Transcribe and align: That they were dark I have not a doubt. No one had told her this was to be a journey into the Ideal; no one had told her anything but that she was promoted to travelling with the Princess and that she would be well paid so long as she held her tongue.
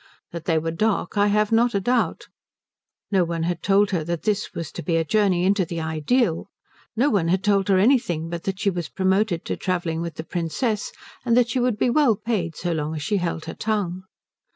That 0.31 0.45
they 0.45 0.57
were 0.57 0.71
dark 0.71 1.15
I 1.15 1.27
have 1.27 1.51
not 1.51 1.75
a 1.75 1.79
doubt. 1.79 2.25
No 3.11 3.23
one 3.23 3.43
had 3.43 3.61
told 3.61 3.91
her 3.91 4.03
this 4.03 4.51
was 4.51 4.71
to 4.71 4.81
be 4.81 4.95
a 4.97 5.05
journey 5.05 5.45
into 5.45 5.63
the 5.63 5.79
Ideal; 5.79 6.49
no 6.95 7.11
one 7.11 7.27
had 7.27 7.43
told 7.43 7.67
her 7.69 7.77
anything 7.77 8.27
but 8.27 8.41
that 8.45 8.59
she 8.59 8.71
was 8.71 8.89
promoted 8.89 9.45
to 9.45 9.55
travelling 9.55 10.01
with 10.01 10.15
the 10.15 10.23
Princess 10.23 10.91
and 11.23 11.37
that 11.37 11.49
she 11.49 11.59
would 11.59 11.77
be 11.77 11.91
well 11.91 12.15
paid 12.15 12.55
so 12.55 12.71
long 12.71 12.95
as 12.95 13.03
she 13.03 13.17
held 13.17 13.45
her 13.45 13.53
tongue. 13.53 14.01